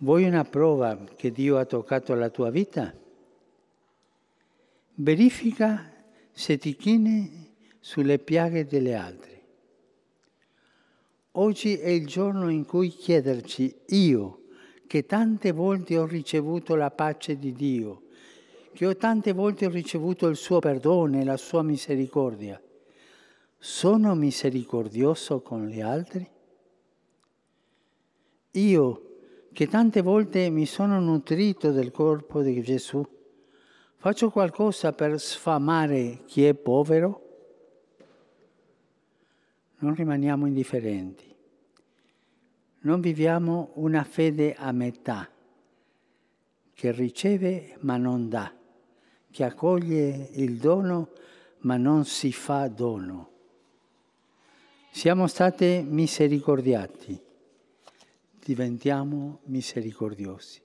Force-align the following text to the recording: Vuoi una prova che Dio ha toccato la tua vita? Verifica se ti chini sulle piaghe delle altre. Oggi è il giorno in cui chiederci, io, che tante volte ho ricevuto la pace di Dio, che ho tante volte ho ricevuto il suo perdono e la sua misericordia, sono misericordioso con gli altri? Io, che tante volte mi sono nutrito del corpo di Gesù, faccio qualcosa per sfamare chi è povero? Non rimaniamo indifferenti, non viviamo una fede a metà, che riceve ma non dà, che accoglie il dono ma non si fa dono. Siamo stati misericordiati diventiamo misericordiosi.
Vuoi 0.00 0.22
una 0.22 0.44
prova 0.44 0.96
che 1.16 1.32
Dio 1.32 1.58
ha 1.58 1.64
toccato 1.64 2.14
la 2.14 2.28
tua 2.28 2.50
vita? 2.50 2.94
Verifica 4.94 5.92
se 6.30 6.56
ti 6.56 6.76
chini 6.76 7.56
sulle 7.80 8.20
piaghe 8.20 8.64
delle 8.64 8.94
altre. 8.94 9.42
Oggi 11.32 11.78
è 11.78 11.88
il 11.88 12.06
giorno 12.06 12.48
in 12.48 12.64
cui 12.64 12.90
chiederci, 12.90 13.74
io, 13.88 14.42
che 14.86 15.04
tante 15.04 15.50
volte 15.50 15.98
ho 15.98 16.06
ricevuto 16.06 16.76
la 16.76 16.92
pace 16.92 17.36
di 17.36 17.52
Dio, 17.52 18.02
che 18.74 18.86
ho 18.86 18.96
tante 18.96 19.32
volte 19.32 19.66
ho 19.66 19.70
ricevuto 19.70 20.28
il 20.28 20.36
suo 20.36 20.60
perdono 20.60 21.20
e 21.20 21.24
la 21.24 21.36
sua 21.36 21.64
misericordia, 21.64 22.62
sono 23.58 24.14
misericordioso 24.14 25.40
con 25.40 25.66
gli 25.66 25.80
altri? 25.80 26.28
Io, 28.52 29.07
che 29.58 29.66
tante 29.66 30.02
volte 30.02 30.50
mi 30.50 30.66
sono 30.66 31.00
nutrito 31.00 31.72
del 31.72 31.90
corpo 31.90 32.42
di 32.42 32.62
Gesù, 32.62 33.04
faccio 33.96 34.30
qualcosa 34.30 34.92
per 34.92 35.18
sfamare 35.18 36.20
chi 36.26 36.44
è 36.44 36.54
povero? 36.54 37.22
Non 39.78 39.96
rimaniamo 39.96 40.46
indifferenti, 40.46 41.34
non 42.82 43.00
viviamo 43.00 43.72
una 43.74 44.04
fede 44.04 44.54
a 44.54 44.70
metà, 44.70 45.28
che 46.72 46.92
riceve 46.92 47.78
ma 47.80 47.96
non 47.96 48.28
dà, 48.28 48.54
che 49.28 49.42
accoglie 49.42 50.28
il 50.34 50.58
dono 50.58 51.08
ma 51.62 51.76
non 51.76 52.04
si 52.04 52.30
fa 52.30 52.68
dono. 52.68 53.30
Siamo 54.92 55.26
stati 55.26 55.84
misericordiati 55.84 57.26
diventiamo 58.48 59.40
misericordiosi. 59.44 60.62